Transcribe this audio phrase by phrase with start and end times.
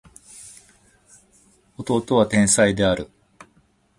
[1.77, 3.07] 弟は天才である